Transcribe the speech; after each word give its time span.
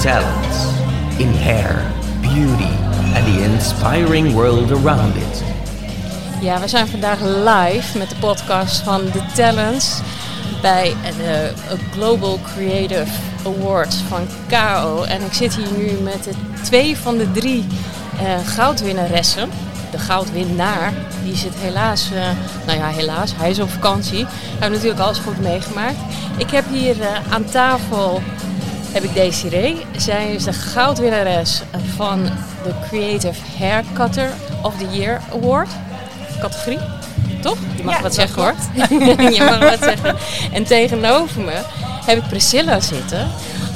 talents 0.00 0.58
in 1.18 1.32
hair, 1.34 1.82
beauty, 2.22 2.74
and 3.16 3.26
the 3.26 3.42
inspiring 3.44 4.32
world 4.32 4.70
around 4.70 5.16
it. 5.16 5.42
Ja, 6.40 6.60
we 6.60 6.68
zijn 6.68 6.88
vandaag 6.88 7.20
live 7.20 7.98
met 7.98 8.10
de 8.10 8.16
podcast 8.20 8.80
van 8.80 9.10
The 9.10 9.22
Talents 9.34 10.00
bij 10.62 10.94
de 11.16 11.52
Global 11.92 12.38
Creative 12.54 13.10
Awards 13.46 13.96
van 13.96 14.26
KO. 14.48 15.02
En 15.02 15.22
ik 15.22 15.32
zit 15.32 15.54
hier 15.54 15.72
nu 15.76 15.90
met 15.90 16.24
de 16.24 16.32
twee 16.62 16.96
van 16.96 17.18
de 17.18 17.32
drie 17.32 17.66
uh, 18.22 18.46
goudwinnaressen. 18.46 19.50
De 19.90 19.98
goudwinnaar, 19.98 20.92
die 21.24 21.36
zit 21.36 21.54
helaas, 21.54 22.10
uh, 22.12 22.18
nou 22.66 22.78
ja 22.78 22.88
helaas, 22.88 23.32
hij 23.36 23.50
is 23.50 23.60
op 23.60 23.70
vakantie. 23.70 24.24
Hij 24.24 24.56
heeft 24.58 24.72
natuurlijk 24.72 25.00
alles 25.00 25.18
goed 25.18 25.40
meegemaakt. 25.40 25.98
Ik 26.36 26.50
heb 26.50 26.64
hier 26.70 26.96
aan 27.30 27.44
tafel 27.44 28.22
heb 28.92 29.02
ik 29.02 29.14
Desiree. 29.14 29.76
Zij 29.96 30.32
is 30.34 30.44
de 30.44 30.52
goudwinnares 30.52 31.62
van 31.96 32.22
de 32.64 32.72
Creative 32.88 33.40
Haircutter 33.58 34.30
of 34.62 34.74
the 34.76 34.98
Year 34.98 35.20
Award. 35.32 35.68
Categorie, 36.40 36.78
toch? 37.42 37.56
Je 37.76 37.84
mag 37.84 37.96
Ja, 37.96 38.02
wat 38.02 38.14
zeggen 38.14 38.42
hoor. 38.42 38.54
Je 39.32 39.44
mag 39.44 39.58
wat 39.70 39.82
zeggen. 39.82 40.16
En 40.52 40.64
tegenover 40.64 41.40
me 41.40 41.60
heb 42.06 42.18
ik 42.18 42.28
Priscilla 42.28 42.80
zitten 42.80 43.28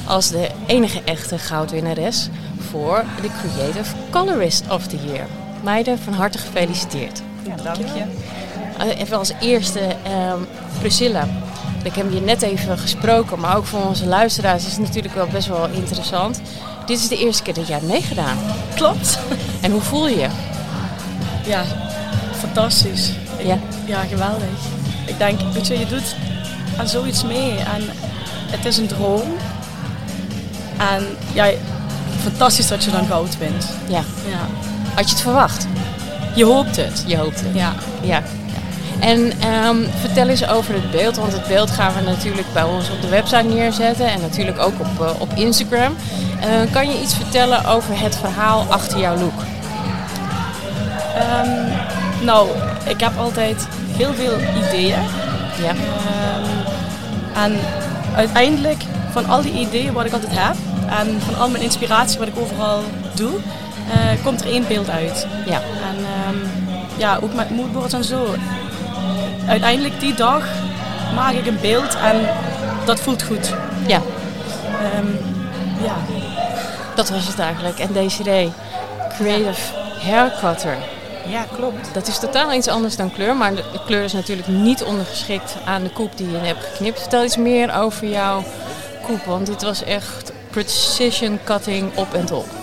als 0.07 0.29
de 0.29 0.49
enige 0.67 1.01
echte 1.05 1.39
goudwinnares 1.39 2.29
voor 2.71 3.05
de 3.21 3.29
Creative 3.43 3.95
Colorist 4.11 4.65
of 4.71 4.87
the 4.87 4.97
Year. 5.07 5.27
Meiden, 5.63 5.99
van 5.99 6.13
harte 6.13 6.39
gefeliciteerd. 6.39 7.23
Ja, 7.43 7.55
dank 7.63 7.77
je. 7.77 8.03
Eh, 8.79 9.01
Even 9.01 9.19
als 9.19 9.33
eerste, 9.41 9.81
ehm, 9.81 10.39
Priscilla. 10.81 11.27
Ik 11.83 11.95
heb 11.95 12.13
je 12.13 12.21
net 12.21 12.43
even 12.43 12.79
gesproken, 12.79 13.41
maar 13.41 13.57
ook 13.57 13.67
voor 13.67 13.87
onze 13.87 14.07
luisteraars 14.07 14.67
is 14.67 14.73
het 14.73 14.81
natuurlijk 14.81 15.15
wel 15.15 15.27
best 15.27 15.49
wel 15.49 15.69
interessant. 15.69 16.41
Dit 16.87 16.99
is 16.99 17.09
de 17.09 17.19
eerste 17.19 17.43
keer 17.43 17.55
dat 17.55 17.67
jij 17.67 17.77
hebt 17.77 17.89
meegedaan. 17.89 18.37
Klopt. 18.75 19.19
En 19.61 19.71
hoe 19.71 19.81
voel 19.81 20.09
je 20.09 20.19
je? 20.19 20.29
Ja, 21.47 21.63
fantastisch. 22.39 23.09
Ik- 23.37 23.47
Ja. 23.47 23.59
ja, 23.87 24.01
geweldig. 24.11 24.49
Ik 25.07 25.19
denk, 25.19 25.41
weet 25.53 25.67
je, 25.67 25.79
je 25.79 25.87
doet 25.87 26.17
aan 26.79 26.89
zoiets 26.89 27.25
mee 27.25 27.51
en 27.59 27.83
het 28.51 28.65
is 28.65 28.77
een 28.77 28.87
droom. 28.87 29.23
En 30.79 31.07
ja, 31.33 31.51
fantastisch 32.23 32.69
dat 32.69 32.85
je 32.85 32.91
dan 32.91 33.07
goud 33.07 33.39
wint. 33.39 33.67
Ja. 33.89 34.03
Ja. 34.29 34.39
Had 34.95 35.05
je 35.09 35.15
het 35.15 35.21
verwacht? 35.23 35.67
Je 36.35 36.45
hoopt 36.45 36.77
het. 36.77 37.05
Je 37.07 37.17
hoopt 37.17 37.41
het. 37.41 37.55
Ja. 37.55 37.73
Ja. 38.03 38.23
En 39.03 39.33
ehm, 39.41 39.77
vertel 40.01 40.29
eens 40.29 40.49
over 40.49 40.75
het 40.75 40.91
beeld, 40.91 41.17
want 41.17 41.33
het 41.33 41.47
beeld 41.47 41.71
gaan 41.71 41.95
we 41.95 42.01
natuurlijk 42.01 42.53
bij 42.53 42.63
ons 42.63 42.91
op 42.91 43.01
de 43.01 43.09
website 43.09 43.43
neerzetten 43.43 44.07
en 44.07 44.21
natuurlijk 44.21 44.59
ook 44.59 44.81
op, 44.81 45.07
eh, 45.07 45.21
op 45.21 45.33
Instagram. 45.35 45.97
Eh, 46.41 46.73
kan 46.73 46.89
je 46.89 47.01
iets 47.01 47.15
vertellen 47.15 47.65
over 47.65 48.01
het 48.01 48.17
verhaal 48.17 48.67
achter 48.69 48.99
jouw 48.99 49.17
look? 49.17 49.41
Ehm, 51.15 51.49
nou, 52.25 52.49
ik 52.85 53.01
heb 53.01 53.19
altijd 53.19 53.69
heel 53.97 54.15
veel 54.15 54.37
ideeën. 54.65 55.03
Ja. 55.63 55.71
Ehm, 55.71 57.45
en 57.45 57.59
uiteindelijk, 58.17 58.83
van 59.11 59.27
al 59.27 59.43
die 59.43 59.53
ideeën 59.53 59.93
wat 59.93 60.05
ik 60.05 60.13
altijd 60.13 60.33
heb 60.35 60.57
en 60.99 61.21
van 61.21 61.39
al 61.39 61.49
mijn 61.49 61.63
inspiratie 61.63 62.19
wat 62.19 62.29
ik 62.29 62.39
overal 62.39 62.83
doe, 63.15 63.33
eh, 63.93 64.25
komt 64.25 64.41
er 64.41 64.51
één 64.51 64.65
beeld 64.69 64.91
uit. 64.91 65.27
Ja. 65.47 65.61
En 65.61 65.97
ja, 66.97 67.19
ook 67.23 67.35
met 67.35 67.51
moodboards 67.51 67.95
en 67.95 68.05
zo. 68.05 68.35
Uiteindelijk 69.47 70.01
die 70.01 70.15
dag 70.15 70.45
maak 71.15 71.33
ik 71.33 71.47
een 71.47 71.61
beeld 71.61 71.95
en 71.95 72.29
dat 72.85 73.01
voelt 73.01 73.23
goed. 73.23 73.55
Ja. 73.87 74.01
Ehm, 74.81 75.07
ja. 75.85 75.95
Dat 76.95 77.11
was 77.11 77.27
het 77.27 77.39
eigenlijk. 77.39 77.79
En 77.79 77.93
Desiree, 77.93 78.53
creative 79.09 79.61
haircutter. 80.01 80.77
Ja, 81.27 81.45
klopt. 81.57 81.95
Dat 81.95 82.07
is 82.09 82.19
totaal 82.19 82.53
iets 82.53 82.69
anders 82.69 82.97
dan 82.97 83.13
kleur, 83.13 83.37
maar 83.37 83.55
de 83.55 83.63
de 83.73 83.81
kleur 83.87 84.05
is 84.05 84.13
natuurlijk 84.13 84.49
niet 84.49 84.85
ondergeschikt 84.85 85.57
aan 85.65 85.83
de 85.83 85.91
koep 85.91 86.17
die 86.17 86.31
je 86.31 86.37
hebt 86.37 86.65
geknipt. 86.65 87.01
Vertel 87.01 87.25
iets 87.25 87.37
meer 87.37 87.75
over 87.75 88.09
jouw 88.09 88.45
koep, 89.03 89.25
want 89.25 89.47
dit 89.47 89.63
was 89.63 89.85
echt 89.85 90.33
precision 90.51 91.39
cutting 91.45 91.97
op 91.97 92.15
en 92.15 92.25
top. 92.25 92.62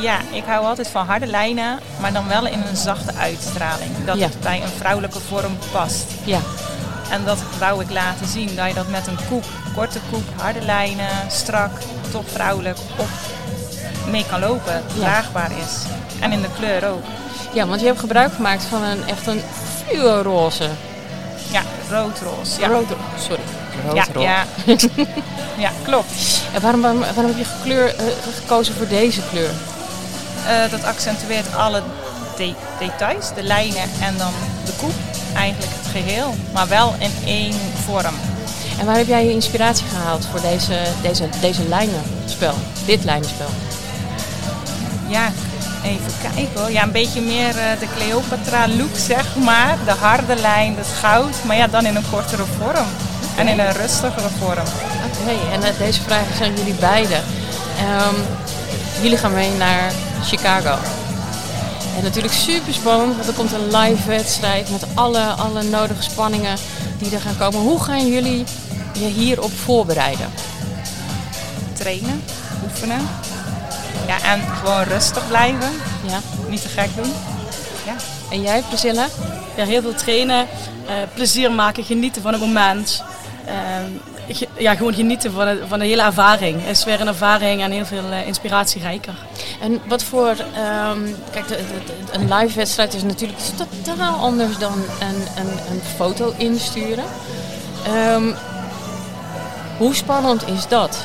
Ja, 0.00 0.18
ik 0.32 0.42
hou 0.46 0.64
altijd 0.66 0.88
van 0.88 1.06
harde 1.06 1.26
lijnen, 1.26 1.78
maar 2.00 2.12
dan 2.12 2.28
wel 2.28 2.46
in 2.46 2.62
een 2.70 2.76
zachte 2.76 3.12
uitstraling. 3.18 3.90
Dat 4.04 4.18
Ja. 4.18 4.24
het 4.26 4.40
bij 4.40 4.62
een 4.62 4.68
vrouwelijke 4.78 5.20
vorm 5.20 5.58
past. 5.72 6.04
Ja, 6.24 6.38
En 7.10 7.24
dat 7.24 7.38
wou 7.58 7.82
ik 7.82 7.90
laten 7.90 8.26
zien, 8.26 8.56
dat 8.56 8.68
je 8.68 8.74
dat 8.74 8.88
met 8.88 9.06
een 9.06 9.18
koep, 9.28 9.44
korte 9.74 9.98
koep, 10.10 10.22
harde 10.36 10.60
lijnen, 10.62 11.08
strak, 11.30 11.70
toch 12.10 12.24
vrouwelijk, 12.32 12.78
op 12.96 13.08
mee 14.10 14.24
kan 14.30 14.40
lopen, 14.40 14.82
draagbaar 14.98 15.50
is. 15.50 15.82
En 16.20 16.32
in 16.32 16.40
de 16.40 16.48
kleur 16.58 16.88
ook. 16.88 17.02
ja 17.52 17.66
want 17.66 17.80
je 17.80 17.86
hebt 17.86 17.98
gebruik 18.00 18.32
gemaakt 18.34 18.64
van 18.64 18.82
een 18.82 19.08
echt 19.08 19.26
een 19.26 19.42
fluoroze. 19.86 20.68
Ja, 21.50 21.62
rood-roze. 21.90 22.60
Ja. 22.60 22.68
Rood, 22.68 22.86
sorry, 23.18 23.42
Ja, 23.94 24.04
roodroze. 24.04 24.26
ja. 24.28 24.44
ja, 25.64 25.70
klopt. 25.82 26.12
En 26.54 26.60
waarom, 26.60 26.80
waarom, 26.80 27.00
waarom 27.00 27.26
heb 27.26 27.36
je 27.38 27.44
gekleur, 27.44 27.94
eh, 27.96 28.04
gekozen 28.40 28.74
voor 28.74 28.88
deze 28.88 29.20
kleur? 29.30 29.50
Eh, 30.46 30.70
dat 30.70 30.84
accentueert 30.84 31.54
alle 31.56 31.82
de- 32.36 32.54
details, 32.78 33.34
de 33.34 33.42
lijnen 33.42 33.90
en 34.00 34.16
dan 34.18 34.32
de 34.64 34.72
koep. 34.78 34.92
Eigenlijk 35.34 35.72
het 35.82 35.90
geheel, 35.92 36.34
maar 36.52 36.68
wel 36.68 36.94
in 36.98 37.12
één 37.24 37.54
vorm. 37.84 38.14
En 38.78 38.86
waar 38.86 38.96
heb 38.96 39.06
jij 39.06 39.24
je 39.24 39.30
inspiratie 39.32 39.86
gehaald 39.86 40.26
voor 40.30 40.40
deze, 40.40 40.78
deze, 41.02 41.24
deze 41.40 41.62
lijnenspel, 41.68 42.54
dit 42.86 43.04
lijnenspel? 43.04 43.48
Ja, 45.08 45.32
even 45.84 46.12
kijken 46.34 46.60
hoor. 46.60 46.70
Ja, 46.70 46.82
een 46.82 46.92
beetje 46.92 47.20
meer 47.20 47.48
eh, 47.58 47.78
de 47.80 47.86
Cleopatra 47.96 48.68
look 48.68 48.96
zeg 48.96 49.36
maar. 49.36 49.76
De 49.84 49.90
harde 49.90 50.36
lijn, 50.36 50.74
het 50.76 50.86
goud, 51.00 51.34
maar 51.44 51.56
ja, 51.56 51.66
dan 51.66 51.86
in 51.86 51.96
een 51.96 52.10
kortere 52.10 52.44
vorm. 52.58 52.86
En 53.36 53.48
in 53.48 53.58
een 53.58 53.72
rustigere 53.72 54.28
vorm. 54.38 54.66
Oké, 55.06 55.52
en 55.52 55.62
eh, 55.62 55.78
deze 55.78 56.00
is 56.32 56.40
aan 56.42 56.56
jullie 56.56 56.74
beiden. 56.80 57.22
Ehm, 57.78 58.14
jullie 59.02 59.18
gaan 59.18 59.32
mee 59.34 59.50
naar 59.50 59.92
Chicago. 60.24 60.78
En 61.96 62.02
natuurlijk 62.02 62.34
super 62.34 62.74
spannend, 62.74 63.16
want 63.16 63.28
er 63.28 63.34
komt 63.34 63.52
een 63.52 63.76
live 63.76 64.08
wedstrijd 64.08 64.70
met 64.70 64.84
alle, 64.94 65.24
alle 65.24 65.62
nodige 65.62 66.02
spanningen 66.02 66.56
die 66.98 67.14
er 67.14 67.20
gaan 67.20 67.36
komen. 67.38 67.60
Hoe 67.60 67.82
gaan 67.82 68.06
jullie 68.06 68.44
je 68.92 69.06
hierop 69.06 69.52
voorbereiden? 69.52 70.30
Trainen, 71.72 72.22
oefenen. 72.64 73.08
Ja, 74.06 74.22
en 74.22 74.40
gewoon 74.62 74.82
rustig 74.82 75.28
blijven. 75.28 75.70
Ja. 76.06 76.20
Niet 76.48 76.62
te 76.62 76.68
gek 76.68 76.88
doen. 76.96 77.12
Ja. 77.86 77.94
En 78.30 78.42
jij, 78.42 78.62
Priscilla? 78.68 79.06
ja, 79.56 79.64
heel 79.64 79.82
veel 79.82 79.94
trainen, 79.94 80.46
eh, 80.86 80.94
plezier 81.14 81.52
maken, 81.52 81.84
genieten 81.84 82.22
van 82.22 82.32
het 82.32 82.40
moment. 82.40 83.02
Ehm, 83.46 83.90
ja, 84.56 84.74
gewoon 84.74 84.94
genieten 84.94 85.32
van, 85.32 85.46
het, 85.46 85.58
van 85.68 85.78
de 85.78 85.84
hele 85.86 86.02
ervaring. 86.02 86.60
Het 86.66 86.76
is 86.76 86.84
weer 86.84 87.00
een 87.00 87.06
ervaring 87.06 87.62
en 87.62 87.70
heel 87.70 87.84
veel 87.84 88.10
eh, 88.10 88.26
inspiratierijker. 88.26 89.14
En 89.62 89.80
wat 89.88 90.02
voor, 90.02 90.34
ehm, 90.54 90.98
kijk, 91.30 91.48
de, 91.48 91.56
de- 91.56 91.62
de- 91.86 92.18
een 92.18 92.34
live 92.34 92.56
wedstrijd 92.56 92.94
is 92.94 93.02
natuurlijk 93.02 93.38
totaal 93.84 94.14
anders 94.18 94.58
dan 94.58 94.72
een, 95.00 95.42
een, 95.44 95.50
een 95.70 95.80
foto 95.96 96.32
insturen. 96.36 97.04
Ehm, 97.86 98.32
hoe 99.76 99.94
spannend 99.94 100.48
is 100.48 100.66
dat? 100.68 100.98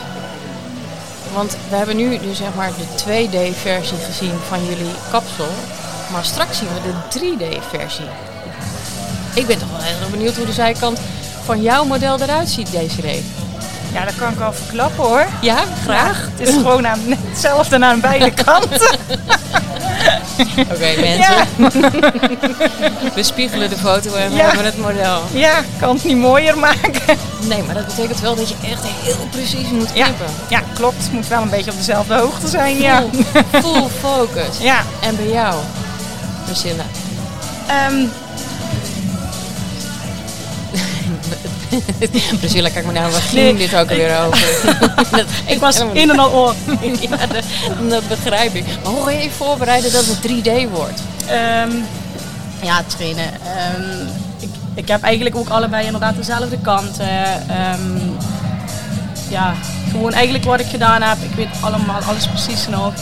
Want 1.33 1.57
we 1.69 1.75
hebben 1.75 1.95
nu 1.95 2.19
dus 2.19 2.37
zeg 2.37 2.55
maar 2.55 2.71
de 2.77 3.03
2D-versie 3.03 3.97
gezien 3.97 4.33
van 4.47 4.65
jullie 4.65 4.91
kapsel, 5.11 5.47
maar 6.11 6.23
straks 6.25 6.57
zien 6.57 6.67
we 6.67 6.79
de 6.81 7.19
3D-versie. 7.19 8.05
Ik 9.33 9.47
ben 9.47 9.57
toch 9.59 9.69
wel 9.71 9.79
heel 9.81 10.09
benieuwd 10.09 10.35
hoe 10.35 10.45
de 10.45 10.51
zijkant 10.51 10.99
van 11.45 11.61
jouw 11.61 11.85
model 11.85 12.19
eruit 12.21 12.49
ziet, 12.49 12.71
Desiree. 12.71 13.23
ja, 13.93 14.05
dat 14.05 14.15
kan 14.15 14.31
ik 14.33 14.39
al 14.39 14.53
verklappen 14.53 15.03
hoor. 15.03 15.25
Ja, 15.41 15.57
graag. 15.83 16.17
Ja, 16.17 16.29
het 16.37 16.47
is 16.49 16.53
gewoon 16.55 16.87
aan, 16.87 16.99
hetzelfde 17.29 17.79
aan 17.85 17.99
beide 17.99 18.31
kanten. 18.43 18.97
Oké 20.71 20.99
mensen, 20.99 21.47
we 23.15 23.23
spiegelen 23.23 23.69
de 23.69 23.77
foto 23.77 24.13
en 24.13 24.29
we 24.29 24.35
Ja. 24.35 24.45
hebben 24.45 24.65
het 24.65 24.77
model. 24.77 25.21
Ja, 25.31 25.53
kan 25.79 25.95
het 25.95 26.03
niet 26.03 26.17
mooier 26.17 26.57
maken. 26.57 27.17
Nee, 27.47 27.63
maar 27.63 27.75
dat 27.75 27.85
betekent 27.85 28.19
wel 28.19 28.35
dat 28.35 28.49
je 28.49 28.55
echt 28.71 28.83
heel 28.83 29.27
precies 29.31 29.69
moet 29.69 29.91
knippen. 29.91 30.25
ja 30.49 30.61
klopt. 30.73 31.03
Het 31.03 31.11
moet 31.11 31.27
wel 31.27 31.41
een 31.41 31.49
beetje 31.49 31.71
op 31.71 31.77
dezelfde 31.77 32.15
hoogte 32.15 32.47
zijn. 32.47 32.77
Ja. 32.81 33.03
Full, 33.51 33.61
full 33.61 33.87
focus. 33.99 34.57
Ja. 34.59 34.77
En 35.01 35.15
bij 35.15 35.27
jou, 35.29 35.55
Priscilla? 36.45 36.83
Ehm, 37.67 38.05
Priscilla, 42.39 42.69
kijk 42.69 42.85
maar 42.85 42.93
naar 42.93 43.11
waar 43.11 43.21
ging 43.21 43.41
Nee, 43.41 43.55
dit 43.55 43.75
ook 43.75 43.89
alweer 43.89 44.19
over? 44.19 44.73
dat, 45.17 45.25
Ik 45.45 45.59
was 45.59 45.79
een 45.79 46.09
en 46.09 46.19
al 46.19 46.31
oor. 46.31 46.55
ja, 47.09 47.17
dat, 47.17 47.43
dat 47.89 48.07
begrijp 48.07 48.53
ik. 48.53 48.65
Maar 48.83 48.91
hoe 48.91 49.03
ga 49.03 49.11
je 49.11 49.23
je 49.23 49.31
voorbereiden 49.31 49.91
dat 49.91 50.05
het 50.05 50.17
3D 50.17 50.71
wordt? 50.71 51.01
Ehm, 51.27 51.71
ja, 52.61 52.83
trainen. 52.87 53.33
Ik, 54.39 54.49
ik 54.73 54.87
heb 54.87 55.01
eigenlijk 55.01 55.35
ook 55.35 55.49
allebei 55.49 55.85
inderdaad 55.85 56.15
dezelfde 56.15 56.57
kanten. 56.61 57.49
Ehm, 57.49 57.97
ja, 59.29 59.53
gewoon 59.91 60.13
eigenlijk 60.13 60.45
wat 60.45 60.59
ik 60.59 60.67
gedaan 60.67 61.01
heb. 61.01 61.17
Ik 61.21 61.35
weet 61.35 61.47
allemaal 61.61 62.01
alles 62.01 62.27
precies 62.27 62.67
nog. 62.67 62.93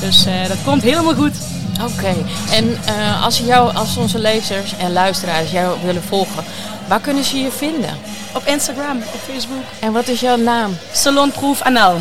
Dus 0.00 0.26
eh, 0.26 0.48
dat 0.48 0.56
komt 0.64 0.82
helemaal 0.82 1.14
goed. 1.14 1.36
Oké, 1.82 2.14
en 2.50 2.76
eh, 2.84 3.24
als, 3.24 3.38
jou, 3.38 3.74
als 3.74 3.96
onze 3.96 4.18
lezers 4.18 4.76
en 4.76 4.92
luisteraars 4.92 5.50
jou 5.50 5.78
willen 5.84 6.02
volgen, 6.02 6.44
waar 6.88 7.00
kunnen 7.00 7.24
ze 7.24 7.38
je 7.38 7.50
vinden? 7.50 7.96
Op 8.34 8.46
Instagram, 8.46 8.96
op 8.96 9.20
Facebook. 9.32 9.64
En 9.80 9.92
wat 9.92 10.08
is 10.08 10.20
jouw 10.20 10.36
naam? 10.36 10.76
Salonproof 10.92 11.64
NL. 11.64 11.96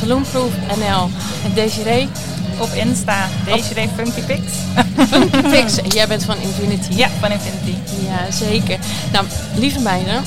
Saloonproof 0.00 0.50
NL. 0.78 1.10
En 1.44 1.52
Desiree? 1.54 2.08
Op 2.58 2.68
Insta, 2.74 3.28
Desiree 3.44 3.88
Funky 3.96 4.20
Pics. 4.20 4.52
Fix. 5.54 5.80
En 5.80 5.88
jij 5.88 6.06
bent 6.08 6.24
van 6.24 6.36
Infinity. 6.40 6.92
Ja, 6.94 7.08
van 7.20 7.30
Infinity. 7.30 7.74
Ja, 8.06 8.30
zeker. 8.30 8.78
Nou, 9.12 9.26
lieve 9.54 9.80
meiden, 9.80 10.22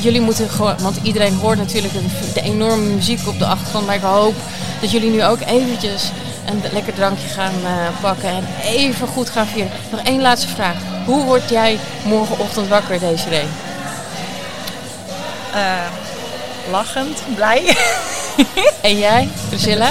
jullie 0.00 0.20
moeten 0.20 0.48
gewoon, 0.50 0.78
want 0.78 0.96
iedereen 1.02 1.34
hoort 1.34 1.58
natuurlijk 1.58 1.92
de, 1.92 2.00
de 2.34 2.42
enorme 2.42 2.94
muziek 2.94 3.28
op 3.28 3.38
de 3.38 3.46
achtergrond, 3.46 3.86
maar 3.86 3.94
ik 3.94 4.02
hoop 4.02 4.34
dat 4.80 4.90
jullie 4.90 5.10
nu 5.10 5.24
ook 5.24 5.40
eventjes 5.40 6.10
een 6.46 6.62
lekker 6.72 6.94
drankje 6.94 7.28
gaan 7.28 7.52
eh, 7.64 7.70
pakken 8.00 8.28
en 8.28 8.44
even 8.64 9.08
goed 9.08 9.30
gaan 9.30 9.46
vieren. 9.46 9.72
Nog 9.90 10.00
één 10.00 10.20
laatste 10.20 10.48
vraag. 10.48 10.76
Hoe 11.04 11.24
word 11.24 11.50
jij 11.50 11.78
morgenochtend 12.04 12.68
wakker, 12.68 12.98
Desiree? 13.00 13.46
Eh, 15.54 15.60
lachend, 16.70 17.22
blij. 17.34 17.62
En 18.82 18.98
jij, 18.98 19.28
Priscilla? 19.48 19.90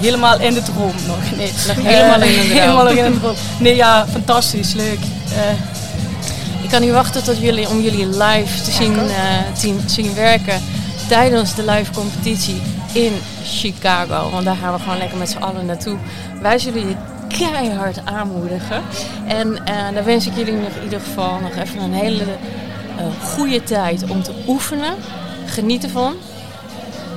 Helemaal 0.00 0.40
in 0.40 0.54
de 0.54 0.62
droom 0.62 0.94
nog. 1.06 1.16
Nee, 1.36 1.52
Nog 1.66 1.76
helemaal 1.86 2.20
in 2.22 2.32
de 2.34 2.40
droom. 2.48 2.58
Helemaal 2.58 2.88
in 2.88 3.12
de 3.12 3.18
droom. 3.20 3.34
Nee, 3.58 3.76
ja, 3.76 4.06
fantastisch, 4.12 4.72
leuk. 4.72 4.98
Eh, 5.32 6.62
Ik 6.62 6.68
kan 6.70 6.80
niet 6.80 6.90
wachten 6.92 7.24
tot 7.24 7.38
jullie, 7.40 7.68
om 7.68 7.80
jullie 7.80 8.06
live 8.06 8.62
te 8.62 8.70
zien, 8.70 8.98
eh, 8.98 9.14
zien, 9.56 9.80
zien 9.86 10.14
werken 10.14 10.62
tijdens 11.08 11.54
de 11.54 11.64
live 11.64 11.90
competitie 11.92 12.62
in 12.92 13.12
Chicago. 13.44 14.30
Want 14.30 14.44
daar 14.44 14.56
gaan 14.56 14.72
we 14.72 14.78
gewoon 14.78 14.98
lekker 14.98 15.18
met 15.18 15.30
z'n 15.30 15.38
allen 15.38 15.66
naartoe. 15.66 15.96
Wij 16.40 16.58
zullen 16.58 16.88
je 16.88 16.94
keihard 17.28 18.00
aanmoedigen. 18.04 18.82
En 19.26 19.64
eh, 19.64 19.74
daar 19.94 20.04
wens 20.04 20.26
ik 20.26 20.36
jullie 20.36 20.52
nog 20.52 20.72
in 20.76 20.82
ieder 20.82 21.00
geval 21.00 21.38
nog 21.40 21.56
even 21.56 21.82
een 21.82 21.92
hele 21.92 22.24
eh, 22.24 23.04
goede 23.22 23.62
tijd 23.62 24.10
om 24.10 24.22
te 24.22 24.32
oefenen. 24.46 24.94
Geniet 25.46 25.84
ervan. 25.84 26.14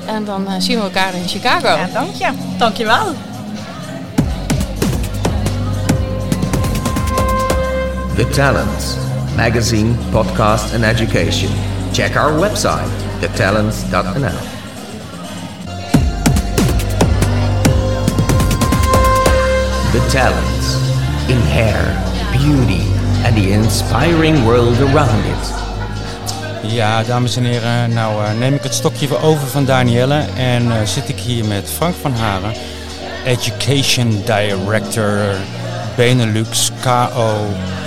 En 0.06 0.26
dan 0.26 0.48
eh, 0.48 0.54
zien 0.58 0.78
we 0.78 0.84
elkaar 0.84 1.14
in 1.14 1.28
Chicago. 1.28 1.68
Ja, 1.68 1.88
dank 1.94 2.14
je. 2.14 2.30
dankjewel. 2.58 3.14
The 8.16 8.30
Talents 8.30 9.02
magazine, 9.36 9.96
podcast, 10.12 10.74
and 10.74 10.84
education. 10.84 11.50
Check 11.94 12.16
our 12.16 12.32
website, 12.40 12.90
thetalents.nl. 13.20 14.50
The 19.92 20.06
Talents 20.10 20.76
in 21.28 21.42
hair, 21.42 21.96
beauty, 22.32 22.84
and 23.26 23.36
the 23.36 23.52
inspiring 23.52 24.46
world 24.46 24.80
around 24.80 25.26
it. 25.26 25.54
Ja, 26.72 27.04
dames 27.04 27.36
en 27.36 27.44
heren, 27.44 27.94
nou 27.94 28.26
eh, 28.26 28.32
neem 28.40 28.54
ik 28.54 28.64
het 28.64 28.74
stokje 28.74 29.08
weer 29.08 29.24
over 29.24 29.48
van 29.48 29.66
Danielle 29.66 30.24
en 30.36 30.72
eh, 30.72 30.86
zit 30.86 31.10
ik 31.10 31.20
hier 31.20 31.46
met 31.46 31.72
Frank 31.76 31.96
van 32.02 32.14
Haren, 32.14 32.54
Education 33.26 34.22
Director 34.26 35.20
Benelux 35.96 36.72
KO 36.82 37.34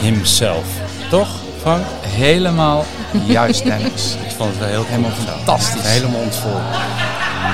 himself. 0.01 0.65
Toch, 1.11 1.29
Frank? 1.61 1.85
Helemaal 2.01 2.85
juist, 3.27 3.65
Dennis. 3.71 4.17
Ik 4.25 4.35
vond 4.37 4.51
het 4.51 4.59
wel 4.59 4.69
heel 4.69 4.85
Helemaal 4.87 5.11
fantastisch. 5.11 5.93
Helemaal 5.93 6.21
ontvoerd. 6.21 6.63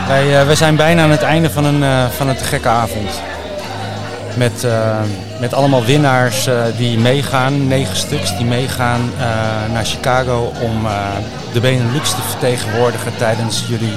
Wij, 0.08 0.40
eh, 0.40 0.46
wij 0.46 0.54
zijn 0.54 0.76
bijna 0.76 1.02
aan 1.02 1.10
het 1.10 1.22
einde 1.22 1.50
van 1.50 1.64
een, 1.64 1.82
eh, 1.82 2.04
van 2.16 2.28
een 2.28 2.36
te 2.36 2.44
gekke 2.44 2.68
avond. 2.68 3.10
Met, 4.36 4.64
eh, 4.64 5.00
met 5.40 5.52
allemaal 5.52 5.84
winnaars 5.84 6.46
eh, 6.46 6.62
die 6.76 6.98
meegaan, 6.98 7.66
negen 7.66 7.96
stuks 7.96 8.36
die 8.36 8.46
meegaan 8.46 9.00
eh, 9.18 9.72
naar 9.72 9.84
Chicago 9.84 10.52
om 10.62 10.86
de 11.52 11.60
Benelux 11.60 12.10
te 12.10 12.22
vertegenwoordigen 12.22 13.16
tijdens 13.16 13.64
jullie 13.68 13.94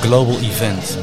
global 0.00 0.38
event. 0.40 0.98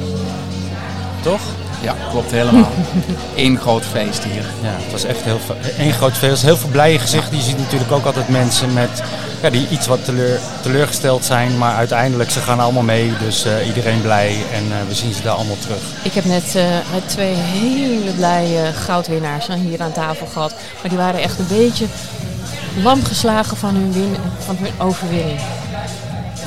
Toch? 1.22 1.42
Ja, 1.82 1.96
klopt 2.10 2.32
helemaal. 2.32 2.70
Eén 3.36 3.58
groot 3.58 3.86
feest 3.86 4.24
hier. 4.24 4.46
Ja, 4.62 4.70
het 4.70 4.92
was 4.92 5.04
echt 5.04 5.22
heel 5.22 5.40
veel, 5.46 5.56
één 5.78 5.94
groot 5.94 6.18
feest. 6.18 6.42
Heel 6.42 6.58
veel 6.58 6.70
blije 6.70 7.00
gezichten. 7.00 7.38
Je 7.38 7.44
ziet 7.44 7.58
natuurlijk 7.58 7.92
ook 7.92 8.06
altijd 8.06 8.30
mensen 8.30 8.74
met, 8.74 9.04
ja, 9.42 9.50
die 9.50 9.68
iets 9.70 9.88
wat 9.88 10.06
teleur, 10.06 10.40
teleurgesteld 10.62 11.26
zijn. 11.26 11.58
Maar 11.58 11.76
uiteindelijk, 11.76 12.32
ze 12.32 12.40
gaan 12.40 12.60
allemaal 12.60 12.84
mee. 12.84 13.14
Dus 13.20 13.46
eh, 13.46 13.68
iedereen 13.68 14.02
blij 14.02 14.36
en 14.54 14.64
eh, 14.64 14.88
we 14.88 14.94
zien 14.94 15.14
ze 15.14 15.22
daar 15.22 15.34
allemaal 15.36 15.58
terug. 15.60 15.82
Ik 16.04 16.14
heb 16.14 16.26
net 16.26 16.56
eh, 16.56 16.64
met 16.94 17.10
twee 17.10 17.34
hele 17.34 18.12
blije 18.12 18.74
goudwinnaars 18.74 19.48
hier 19.48 19.82
aan 19.82 19.92
tafel 19.92 20.28
gehad. 20.28 20.52
Maar 20.52 20.90
die 20.90 20.98
waren 20.98 21.22
echt 21.22 21.40
een 21.40 21.48
beetje 21.48 21.86
lam 22.84 23.04
geslagen 23.04 23.58
van 23.58 23.76
hun, 23.76 23.94
win 23.94 24.16
van 24.46 24.58
hun 24.60 24.88
overwinning. 24.88 25.40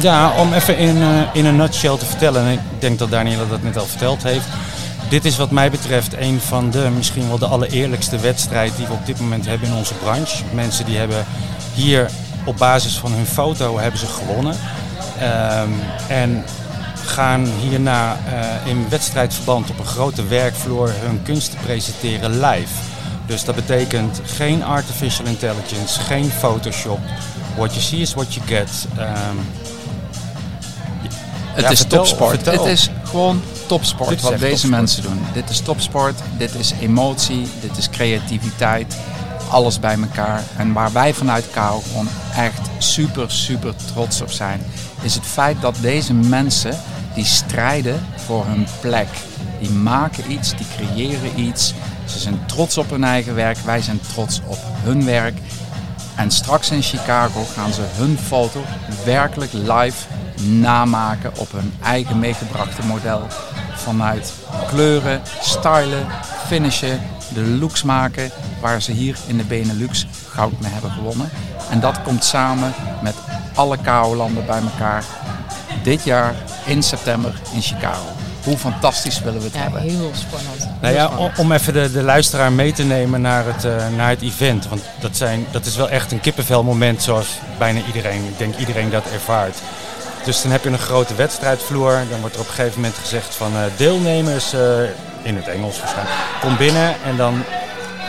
Ja, 0.00 0.32
om 0.38 0.52
even 0.52 0.76
in, 0.76 1.02
eh, 1.02 1.08
in 1.32 1.44
een 1.44 1.56
nutshell 1.56 1.96
te 1.98 2.06
vertellen. 2.06 2.42
En 2.42 2.52
ik 2.52 2.60
denk 2.78 2.98
dat 2.98 3.10
Daniela 3.10 3.44
dat 3.50 3.62
net 3.62 3.76
al 3.76 3.86
verteld 3.86 4.22
heeft. 4.22 4.46
Dit 5.08 5.24
is 5.24 5.36
wat 5.36 5.50
mij 5.50 5.70
betreft 5.70 6.16
een 6.16 6.40
van 6.40 6.70
de, 6.70 6.90
misschien 6.96 7.28
wel 7.28 7.38
de 7.38 7.46
allereerlijkste 7.46 8.18
wedstrijd 8.18 8.76
die 8.76 8.86
we 8.86 8.92
op 8.92 9.06
dit 9.06 9.20
moment 9.20 9.46
hebben 9.46 9.68
in 9.68 9.74
onze 9.74 9.94
branche. 9.94 10.44
Mensen 10.54 10.84
die 10.84 10.96
hebben 10.96 11.24
hier 11.74 12.10
op 12.44 12.56
basis 12.56 12.94
van 12.96 13.12
hun 13.12 13.26
foto 13.26 13.78
hebben 13.78 14.00
ze 14.00 14.06
gewonnen. 14.06 14.56
Ehm, 15.18 15.68
en 16.08 16.44
gaan 17.06 17.48
hierna 17.60 18.16
eh, 18.26 18.70
in 18.70 18.86
wedstrijdverband 18.88 19.70
op 19.70 19.78
een 19.78 19.84
grote 19.86 20.26
werkvloer 20.26 20.90
hun 20.94 21.22
kunsten 21.22 21.58
presenteren 21.64 22.30
live. 22.40 22.72
Dus 23.26 23.44
dat 23.44 23.54
betekent 23.54 24.20
geen 24.24 24.64
artificial 24.64 25.26
intelligence, 25.26 26.00
geen 26.00 26.30
Photoshop. 26.38 26.98
What 27.56 27.70
you 27.70 27.80
see 27.82 27.98
is 28.00 28.14
what 28.14 28.34
you 28.34 28.46
get. 28.46 28.70
Ehm, 28.96 29.36
Het 31.52 31.64
Ja, 31.64 31.70
is 31.70 31.78
vertel, 31.78 31.98
topsport. 31.98 32.30
vertel. 32.30 32.52
Het 32.64 32.72
is 32.72 32.90
gewoon 33.04 33.42
topsport 33.66 34.08
Dit 34.08 34.18
is 34.18 34.24
wat 34.24 34.38
deze 34.38 34.50
topsport. 34.50 34.72
mensen 34.72 35.02
doen. 35.02 35.20
Dit 35.32 35.50
is 35.50 35.60
topsport, 35.60 36.20
dit 36.38 36.54
is 36.54 36.72
emotie, 36.80 37.48
dit 37.60 37.76
is 37.76 37.90
creativiteit. 37.90 38.96
Alles 39.50 39.80
bij 39.80 39.98
elkaar. 40.00 40.42
En 40.56 40.72
waar 40.72 40.92
wij 40.92 41.14
vanuit 41.14 41.44
gewoon 41.52 42.08
echt 42.36 42.60
super, 42.78 43.30
super 43.30 43.74
trots 43.92 44.20
op 44.20 44.30
zijn, 44.30 44.60
is 45.02 45.14
het 45.14 45.26
feit 45.26 45.60
dat 45.60 45.76
deze 45.80 46.14
mensen 46.14 46.80
die 47.14 47.24
strijden 47.24 48.06
voor 48.26 48.46
hun 48.46 48.66
plek. 48.80 49.08
Die 49.60 49.70
maken 49.70 50.32
iets, 50.32 50.56
die 50.56 50.66
creëren 50.76 51.40
iets. 51.40 51.74
Ze 52.04 52.18
zijn 52.18 52.46
trots 52.46 52.78
op 52.78 52.90
hun 52.90 53.04
eigen 53.04 53.34
werk. 53.34 53.58
Wij 53.64 53.82
zijn 53.82 54.00
trots 54.12 54.40
op 54.46 54.58
hun 54.82 55.04
werk. 55.04 55.38
En 56.14 56.30
straks 56.30 56.70
in 56.70 56.82
Chicago 56.82 57.44
gaan 57.54 57.72
ze 57.72 57.82
hun 57.94 58.18
foto 58.18 58.64
werkelijk 59.04 59.52
live 59.52 60.06
namaken 60.42 61.32
op 61.36 61.52
hun 61.52 61.72
eigen 61.82 62.18
meegebrachte 62.18 62.82
model. 62.86 63.26
Vanuit 63.82 64.32
kleuren, 64.68 65.20
stylen, 65.40 66.06
finishen, 66.46 67.00
de 67.34 67.40
looks 67.40 67.82
maken 67.82 68.30
waar 68.60 68.82
ze 68.82 68.92
hier 68.92 69.16
in 69.26 69.36
de 69.36 69.44
Benelux 69.44 70.06
goud 70.28 70.60
mee 70.60 70.72
hebben 70.72 70.90
gewonnen. 70.90 71.30
En 71.70 71.80
dat 71.80 72.02
komt 72.02 72.24
samen 72.24 72.72
met 73.02 73.14
alle 73.54 73.76
KO-landen 73.76 74.46
bij 74.46 74.60
elkaar 74.60 75.04
dit 75.82 76.04
jaar 76.04 76.34
in 76.64 76.82
september 76.82 77.34
in 77.54 77.62
Chicago. 77.62 78.04
Hoe 78.44 78.56
fantastisch 78.58 79.20
willen 79.20 79.38
we 79.38 79.44
het 79.44 79.54
Ja, 79.54 79.60
hebben? 79.60 79.80
heel 79.80 80.10
spannend. 80.14 80.68
Nou 80.80 80.94
ja, 80.94 81.04
spannend. 81.06 81.38
om, 81.38 81.44
om 81.44 81.52
even 81.52 81.72
de, 81.72 81.92
de 81.92 82.02
luisteraar 82.02 82.52
mee 82.52 82.72
te 82.72 82.82
nemen 82.82 83.20
naar 83.20 83.44
het, 83.46 83.64
eh, 83.64 83.74
naar 83.96 84.08
het 84.08 84.22
event. 84.22 84.68
Want 84.68 84.82
dat, 85.00 85.16
zijn, 85.16 85.46
dat 85.50 85.66
is 85.66 85.76
wel 85.76 85.88
echt 85.90 86.12
een 86.12 86.20
kippenvelmoment 86.20 87.02
zoals 87.02 87.26
bijna 87.58 87.80
iedereen, 87.86 88.24
ik 88.24 88.38
denk 88.38 88.56
iedereen 88.56 88.90
dat 88.90 89.04
ervaart. 89.12 89.58
Dus 90.24 90.42
dan 90.42 90.50
heb 90.50 90.62
je 90.64 90.70
een 90.70 90.78
grote 90.78 91.14
wedstrijdvloer. 91.14 92.02
Dan 92.10 92.20
wordt 92.20 92.34
er 92.34 92.40
op 92.40 92.48
een 92.48 92.54
gegeven 92.54 92.80
moment 92.80 92.98
gezegd 93.00 93.34
van 93.34 93.52
eh, 93.56 93.60
deelnemers, 93.76 94.52
eh, 94.52 94.60
in 95.22 95.36
het 95.36 95.48
Engels 95.48 95.78
waarschijnlijk, 95.78 96.16
kom 96.40 96.56
binnen 96.56 96.94
en 97.04 97.16
dan 97.16 97.42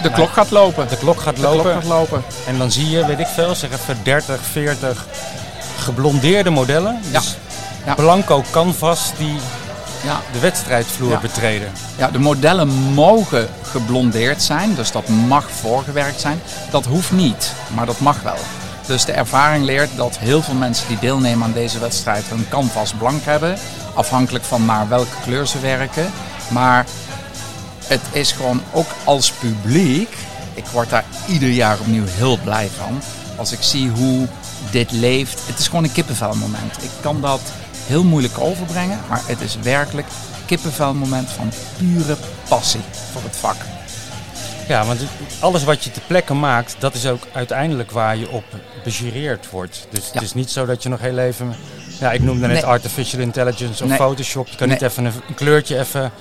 De 0.01 0.11
klok 0.11 0.31
gaat 0.33 0.51
lopen. 0.51 0.87
de 0.87 0.97
klok 0.97 1.21
gaat 1.21 1.35
De 1.35 1.41
klok 1.41 1.53
lopen. 1.55 1.73
gaat 1.73 1.83
lopen. 1.83 2.23
En 2.47 2.57
dan 2.57 2.71
zie 2.71 2.89
je, 2.89 3.05
weet 3.05 3.19
ik 3.19 3.27
veel, 3.27 3.55
zeg 3.55 3.71
even 3.71 3.97
30, 4.03 4.39
40 4.51 5.05
geblondeerde 5.77 6.49
modellen. 6.49 6.99
Ja. 7.11 7.19
Dus 7.19 7.35
Ja. 7.85 7.93
blanco 7.93 8.43
canvas 8.51 9.11
die 9.17 9.37
Ja, 10.05 10.19
de 10.31 10.39
wedstrijdvloer 10.39 11.09
Ja. 11.09 11.19
betreden. 11.19 11.71
Ja, 11.97 12.07
de 12.11 12.19
modellen 12.19 12.67
mogen 12.93 13.47
geblondeerd 13.61 14.41
zijn, 14.43 14.75
dus 14.75 14.91
dat 14.91 15.07
mag 15.07 15.45
voorgewerkt 15.61 16.21
zijn. 16.21 16.41
Dat 16.71 16.85
hoeft 16.85 17.11
niet, 17.11 17.51
maar 17.73 17.85
dat 17.85 17.99
mag 17.99 18.21
wel. 18.21 18.37
Dus 18.85 19.05
de 19.05 19.11
ervaring 19.11 19.65
leert 19.65 19.89
dat 19.95 20.17
heel 20.17 20.41
veel 20.41 20.53
mensen 20.53 20.87
die 20.87 20.99
deelnemen 20.99 21.43
aan 21.43 21.53
deze 21.53 21.79
wedstrijd 21.79 22.25
hun 22.25 22.49
canvas 22.49 22.93
blank 22.93 23.23
hebben, 23.23 23.57
afhankelijk 23.93 24.43
van 24.43 24.65
naar 24.65 24.87
welke 24.87 25.15
kleur 25.23 25.47
ze 25.47 25.59
werken. 25.59 26.11
Maar 26.49 26.85
het 27.85 28.01
is 28.11 28.31
gewoon 28.31 28.61
ook 28.71 28.89
als 29.03 29.31
publiek, 29.31 30.17
ik 30.53 30.65
word 30.65 30.89
daar 30.89 31.05
ieder 31.27 31.49
jaar 31.49 31.79
opnieuw 31.79 32.05
heel 32.07 32.37
blij 32.43 32.69
van, 32.77 33.01
als 33.35 33.51
ik 33.51 33.61
zie 33.61 33.89
hoe 33.89 34.27
dit 34.71 34.91
leeft. 34.91 35.47
Het 35.47 35.59
is 35.59 35.67
gewoon 35.67 35.83
een 35.83 35.91
kippenvelmoment. 35.91 36.83
Ik 36.83 36.91
kan 37.01 37.21
dat 37.21 37.41
heel 37.85 38.03
moeilijk 38.03 38.39
overbrengen, 38.39 38.99
maar 39.09 39.21
het 39.25 39.41
is 39.41 39.57
werkelijk 39.61 40.07
kippenvelmoment 40.45 41.29
van 41.29 41.51
pure 41.77 42.17
passie 42.47 42.81
voor 43.11 43.23
het 43.23 43.35
vak. 43.35 43.55
Ja, 44.67 44.85
want 44.85 44.99
alles 45.39 45.63
wat 45.63 45.83
je 45.83 45.91
ter 45.91 46.01
plekke 46.07 46.33
maakt, 46.33 46.75
dat 46.79 46.93
is 46.93 47.07
ook 47.07 47.23
uiteindelijk 47.33 47.91
waar 47.91 48.17
je 48.17 48.29
op 48.29 48.43
bejureerd 48.83 49.49
wordt. 49.49 49.87
Dus 49.89 50.05
Ja. 50.05 50.11
het 50.13 50.21
is 50.21 50.33
niet 50.33 50.51
zo 50.51 50.65
dat 50.65 50.83
je 50.83 50.89
nog 50.89 50.99
heel 50.99 51.17
even... 51.17 51.55
Ja, 51.99 52.11
ik 52.11 52.21
noemde 52.21 52.47
net 52.47 52.55
Nee. 52.55 52.65
artificial 52.65 53.21
intelligence 53.21 53.83
of 53.83 53.89
Nee. 53.89 53.97
Photoshop. 53.97 54.47
Je 54.47 54.55
kan 54.55 54.67
Nee. 54.67 54.77
niet 54.79 54.89
even 54.89 55.05
een, 55.05 55.13
een 55.27 55.35
kleurtje 55.35 55.79
even 55.79 56.11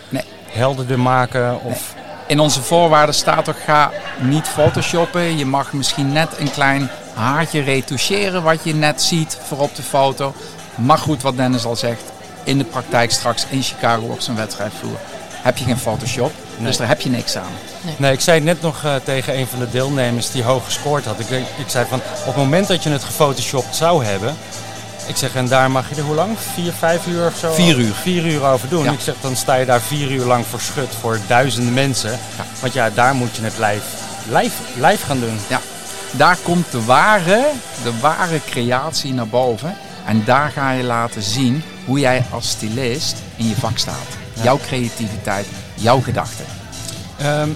helderder 0.50 0.98
maken. 1.00 1.62
Of, 1.62 1.94
In 2.26 2.40
onze 2.40 2.62
voorwaarden 2.62 3.14
staat 3.14 3.48
ook 3.48 3.60
ga 3.64 3.90
niet 4.20 4.46
photoshoppen. 4.48 5.36
Je 5.38 5.46
mag 5.46 5.72
misschien 5.72 6.12
net 6.12 6.28
een 6.38 6.50
klein 6.50 6.90
haartje 7.14 7.60
retoucheren 7.60 8.42
wat 8.42 8.64
je 8.64 8.74
net 8.74 9.02
ziet 9.02 9.38
voor 9.46 9.58
op 9.58 9.74
de 9.76 9.82
foto. 9.82 10.34
Maar 10.74 10.98
goed, 10.98 11.22
wat 11.22 11.36
Dennis 11.36 11.64
al 11.64 11.76
zegt, 11.76 12.02
in 12.44 12.58
de 12.58 12.64
praktijk 12.64 13.10
straks 13.10 13.46
in 13.48 13.62
Chicago 13.62 14.02
op 14.06 14.20
zijn 14.20 14.36
wedstrijdvloer 14.36 14.96
heb 15.42 15.56
je 15.56 15.64
geen 15.64 15.78
Photoshop. 15.78 16.32
Nee. 16.62 16.70
Dus 16.70 16.76
daar 16.80 16.88
heb 16.88 17.00
je 17.00 17.10
niks 17.10 17.36
aan. 17.36 17.52
Nee, 17.96 18.12
ik 18.12 18.20
zei 18.20 18.36
het 18.36 18.44
net 18.44 18.62
nog 18.62 18.84
eh, 18.84 18.94
tegen 19.04 19.38
een 19.38 19.46
van 19.46 19.58
de 19.58 19.70
deelnemers 19.70 20.30
die 20.30 20.42
hoog 20.42 20.64
gescoord 20.64 21.04
had. 21.04 21.20
Ik, 21.20 21.28
denk- 21.28 21.46
ik 21.56 21.68
zei 21.68 21.86
van, 21.88 21.98
op 22.20 22.26
het 22.26 22.36
moment 22.36 22.68
dat 22.68 22.82
je 22.82 22.90
het 22.90 23.04
gefotoshopt 23.04 23.76
zou 23.76 24.04
hebben... 24.04 24.36
Ik 25.06 25.16
zeg, 25.16 25.34
en 25.34 25.48
daar 25.48 25.70
mag 25.70 25.88
je 25.88 25.94
er 25.94 26.02
hoe 26.02 26.14
lang? 26.14 26.36
Vier, 26.54 26.72
vijf 26.72 27.06
uur 27.06 27.26
of 27.26 27.36
zo? 27.38 27.52
Vier 27.52 27.78
uur. 27.78 27.92
Vier 27.94 28.26
uur 28.26 28.42
over 28.44 28.68
doen. 28.68 28.84
Ja. 28.84 28.90
Ik 28.92 29.00
zeg, 29.00 29.14
dan 29.20 29.36
sta 29.36 29.54
je 29.54 29.64
daar 29.66 29.80
vier 29.80 30.10
uur 30.10 30.24
lang 30.24 30.46
voor 30.46 30.60
schut 30.60 30.88
voor 31.00 31.18
duizenden 31.26 31.74
mensen. 31.74 32.18
Want 32.60 32.72
ja, 32.72 32.90
daar 32.90 33.14
moet 33.14 33.36
je 33.36 33.42
het 33.42 33.58
live, 33.58 33.82
live, 34.28 34.54
live 34.74 35.06
gaan 35.06 35.20
doen. 35.20 35.38
Ja, 35.48 35.60
daar 36.10 36.36
komt 36.42 36.70
de 36.70 36.84
ware, 36.84 37.46
de 37.82 37.92
ware 38.00 38.40
creatie 38.50 39.12
naar 39.14 39.28
boven. 39.28 39.76
En 40.06 40.22
daar 40.24 40.50
ga 40.50 40.70
je 40.70 40.82
laten 40.82 41.22
zien 41.22 41.62
hoe 41.84 41.98
jij 41.98 42.24
als 42.30 42.48
stylist 42.48 43.16
in 43.36 43.48
je 43.48 43.54
vak 43.54 43.78
staat. 43.78 43.96
Jouw 44.42 44.58
creativiteit, 44.66 45.46
jouw 45.74 46.00
gedachten. 46.00 46.44
Ehm, 47.18 47.48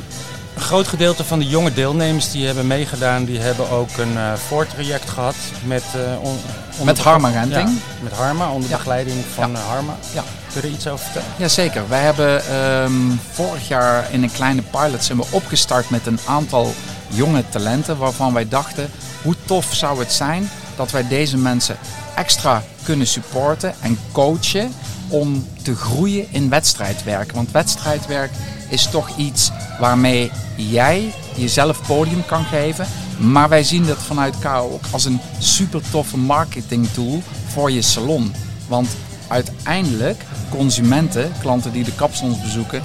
een 0.54 0.62
groot 0.62 0.87
gedeelte 0.88 1.25
van 1.25 1.38
de 1.38 1.46
jonge 1.46 1.73
deelnemers 1.73 2.30
die 2.30 2.46
hebben 2.46 2.66
meegedaan, 2.66 3.25
die 3.25 3.38
hebben 3.38 3.70
ook 3.70 3.96
een 3.96 4.16
eh 4.16 4.32
voortraject 4.49 5.11
gehad 5.11 5.35
met, 5.64 5.82
eh, 5.94 6.00
on- 6.23 6.38
Met 6.85 6.99
Harma 6.99 7.28
Renting. 7.28 7.68
Ja, 7.68 7.75
met 8.02 8.12
Harma, 8.12 8.50
onder 8.50 8.70
Ja. 8.70 8.76
begeleiding 8.76 9.25
van 9.35 9.50
Ja. 9.50 9.56
eh, 9.58 9.66
Harma. 9.68 9.94
Ja. 10.14 10.23
Kun 10.52 10.61
je 10.62 10.68
er 10.68 10.75
iets 10.75 10.87
over 10.88 11.04
vertellen? 11.04 11.28
Jazeker. 11.37 11.88
Wij 11.88 12.00
hebben 12.02 12.46
ehm, 12.46 12.92
vorig 13.32 13.68
jaar 13.68 14.06
in 14.11 14.23
een 14.23 14.32
kleine 14.32 14.62
pilot 14.62 15.04
zijn 15.04 15.18
we 15.18 15.25
opgestart 15.30 15.90
met 15.90 16.06
een 16.06 16.18
aantal 16.26 16.75
jonge 17.08 17.44
talenten 17.49 17.96
waarvan 17.99 18.32
wij 18.32 18.49
dachten 18.49 18.90
hoe 19.23 19.35
tof 19.44 19.66
zou 19.75 19.99
het 19.99 20.12
zijn 20.12 20.50
dat 20.76 20.90
wij 20.90 21.08
deze 21.08 21.37
mensen 21.37 21.76
extra 22.14 22.62
kunnen 22.82 23.06
supporten 23.06 23.75
en 23.80 23.99
coachen 24.12 24.75
om 25.09 25.47
te 25.63 25.77
groeien 25.77 26.27
in 26.31 26.49
wedstrijdwerk. 26.49 27.33
Want 27.33 27.51
wedstrijdwerk 27.51 28.31
is 28.69 28.87
toch 28.91 29.17
iets 29.17 29.51
waarmee 29.81 30.31
jij 30.57 31.15
jezelf 31.37 31.87
podium 31.87 32.25
kan 32.27 32.45
geven. 32.45 32.87
Maar 33.19 33.49
wij 33.49 33.63
zien 33.63 33.87
dat 33.87 34.03
vanuit 34.03 34.39
KO 34.39 34.71
ook 34.73 34.85
als 34.91 35.05
een 35.05 35.21
super 35.39 35.81
toffe 35.91 36.19
marketing 36.19 36.89
tool 36.89 37.23
voor 37.47 37.71
je 37.71 37.83
salon. 37.83 38.33
Want 38.69 38.89
uiteindelijk, 39.29 40.23
consumenten, 40.51 41.33
klanten 41.41 41.73
die 41.73 41.85
de 41.85 41.95
kapsalons 41.95 42.41
bezoeken, 42.41 42.83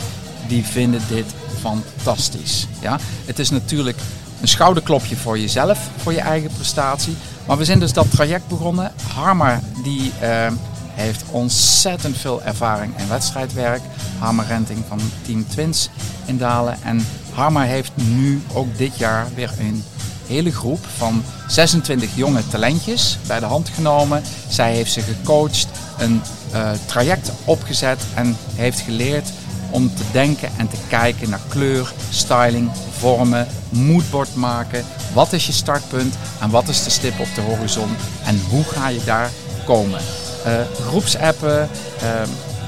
die 0.47 0.63
vinden 0.65 1.01
dit 1.07 1.25
fantastisch. 1.59 2.67
Ja? 2.81 2.99
Het 3.25 3.39
is 3.39 3.49
natuurlijk 3.49 3.97
een 4.41 4.47
schouderklopje 4.47 5.15
voor 5.15 5.39
jezelf, 5.39 5.79
voor 5.97 6.13
je 6.13 6.19
eigen 6.19 6.51
prestatie. 6.55 7.15
Maar 7.45 7.57
we 7.57 7.65
zijn 7.65 7.79
dus 7.79 7.93
dat 7.93 8.11
traject 8.11 8.47
begonnen. 8.47 8.91
Harma 9.13 9.59
die 9.83 10.11
heeft 11.01 11.23
ontzettend 11.31 12.17
veel 12.17 12.43
ervaring 12.43 12.99
in 12.99 13.07
wedstrijdwerk. 13.07 13.81
Harma 14.19 14.43
Renting 14.43 14.83
van 14.87 14.99
Team 15.25 15.47
Twins 15.47 15.89
in 16.25 16.37
Dalen. 16.37 16.77
En 16.83 17.05
Harma 17.33 17.61
heeft 17.61 17.91
nu 17.95 18.41
ook 18.53 18.77
dit 18.77 18.97
jaar 18.97 19.27
weer 19.35 19.51
een 19.59 19.83
hele 20.27 20.51
groep 20.51 20.85
van 20.97 21.23
26 21.47 22.15
jonge 22.15 22.47
talentjes 22.47 23.17
bij 23.27 23.39
de 23.39 23.45
hand 23.45 23.69
genomen. 23.69 24.23
Zij 24.49 24.73
heeft 24.73 24.91
ze 24.91 25.01
gecoacht, 25.01 25.67
een 25.97 26.21
eh, 26.51 26.71
traject 26.85 27.31
opgezet 27.45 28.03
en 28.13 28.37
heeft 28.55 28.79
geleerd 28.79 29.29
om 29.69 29.95
te 29.95 30.03
denken 30.11 30.49
en 30.57 30.69
te 30.69 30.77
kijken 30.87 31.29
naar 31.29 31.39
kleur, 31.47 31.93
styling, 32.09 32.71
vormen, 32.97 33.47
moodboard 33.69 34.35
maken. 34.35 34.85
Wat 35.13 35.33
is 35.33 35.45
je 35.45 35.51
startpunt 35.51 36.15
en 36.41 36.49
wat 36.49 36.67
is 36.67 36.83
de 36.83 36.89
stip 36.89 37.19
op 37.19 37.35
de 37.35 37.41
horizon 37.41 37.95
en 38.25 38.41
hoe 38.49 38.63
ga 38.63 38.87
je 38.87 39.03
daar 39.03 39.29
komen? 39.65 40.01
Eh, 40.45 40.53
groepsappen, 40.87 41.69
eh, 42.01 42.07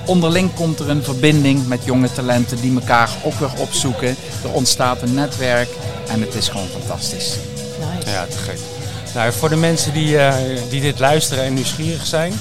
onderling 0.05 0.53
komt 0.53 0.79
er 0.79 0.89
een 0.89 1.03
verbinding 1.03 1.67
met 1.67 1.85
jonge 1.85 2.11
talenten 2.11 2.61
die 2.61 2.75
elkaar 2.75 3.09
ook 3.23 3.33
weer 3.33 3.51
opzoeken. 3.57 4.15
Er 4.43 4.51
ontstaat 4.51 5.01
een 5.01 5.13
netwerk 5.13 5.69
en 6.07 6.21
het 6.21 6.35
is 6.35 6.49
gewoon 6.49 6.67
fantastisch. 6.67 7.35
Nice. 7.79 8.09
Ja, 8.09 8.25
te 8.25 8.37
gek. 8.37 8.59
Nou, 9.13 9.33
voor 9.33 9.49
de 9.49 9.55
mensen 9.55 9.93
die, 9.93 10.17
eh, 10.17 10.33
die 10.69 10.81
dit 10.81 10.99
luisteren 10.99 11.43
en 11.43 11.53
nieuwsgierig 11.53 12.05
zijn, 12.05 12.33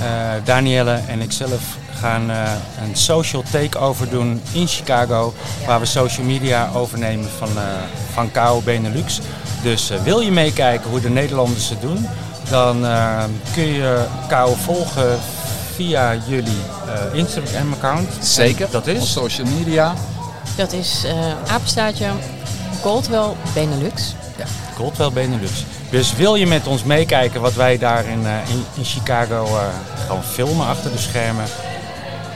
eh 0.00 0.04
Danielle 0.44 1.00
en 1.08 1.20
ikzelf 1.20 1.62
gaan 2.00 2.30
eh, 2.30 2.52
een 2.82 2.96
social 2.96 3.42
takeover 3.50 4.08
doen 4.08 4.42
in 4.52 4.66
Chicago, 4.66 5.34
waar 5.66 5.80
we 5.80 5.86
social 5.86 6.26
media 6.26 6.70
overnemen 6.74 7.28
van, 7.38 7.48
eh 7.48 7.62
van 8.12 8.30
KO 8.32 8.60
Benelux. 8.64 9.20
Dus 9.62 9.90
wil 10.04 10.20
je 10.20 10.30
meekijken 10.30 10.90
hoe 10.90 11.00
de 11.00 11.10
Nederlanders 11.10 11.68
het 11.68 11.80
doen, 11.80 12.06
dan 12.50 12.86
eh, 12.86 13.24
kun 13.54 13.66
je 13.66 14.04
KO 14.28 14.54
volgen 14.64 15.18
via 15.74 16.14
jullie 16.26 16.60
eh, 16.86 17.18
Instagram-account. 17.18 18.08
Zeker, 18.20 18.64
En 18.66 18.72
Dat 18.72 18.82
op 18.88 18.88
is? 18.94 19.12
social 19.12 19.46
media. 19.58 19.94
Dat 20.56 20.72
is 20.72 21.02
eh 21.04 21.52
apenstaartje 21.52 22.06
Goldwell 22.82 23.28
Benelux. 23.54 24.14
Goldwell 24.76 25.10
Benelux. 25.12 25.50
Dus 25.90 26.12
wil 26.12 26.34
je 26.34 26.46
met 26.46 26.66
ons 26.66 26.82
meekijken 26.84 27.40
wat 27.40 27.54
wij 27.54 27.78
daar 27.78 28.04
in, 28.06 28.26
eh, 28.26 28.32
in, 28.50 28.64
in 28.74 28.84
Chicago 28.84 29.44
eh, 29.46 29.62
gewoon 30.06 30.22
filmen 30.22 30.66
achter 30.66 30.92
de 30.92 30.98
schermen? 30.98 31.44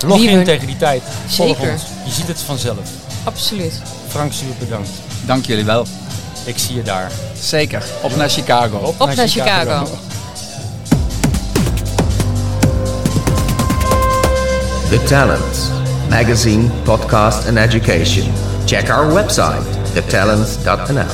Log 0.07 0.19
in 0.21 0.45
tegen 0.45 0.66
die 0.66 0.76
tijd. 0.76 1.02
Volg 1.26 1.57
Zeker. 1.57 1.73
ons. 1.73 1.83
Je 2.04 2.11
ziet 2.12 2.28
het 2.28 2.40
vanzelf. 2.40 2.88
Absoluut. 3.25 3.81
Frank, 4.09 4.33
super 4.33 4.54
bedankt. 4.59 4.88
Dank 5.26 5.47
jullie 5.47 5.64
wel. 5.64 5.87
Ik 6.44 6.58
zie 6.58 6.75
je 6.75 6.82
daar. 6.82 7.11
Zeker. 7.40 7.82
Op 8.00 8.16
naar 8.16 8.28
Chicago. 8.28 8.94
Op 8.99 9.14
naar 9.14 9.28
Chicago. 9.28 9.84
The 14.90 15.02
Talents 15.04 15.70
Magazine, 16.12 16.68
Podcast, 16.84 17.49
and 17.49 17.56
Education. 17.56 18.32
Check 18.66 18.90
our 18.90 19.06
website, 19.14 19.64
thetalents.nl. 19.94 21.12